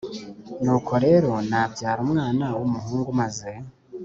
Nuko 0.63 0.93
rero 1.05 1.31
nabyara 1.49 1.99
umwana 2.07 2.45
w 2.57 2.61
umuhungu 2.67 3.09
maze 3.19 3.49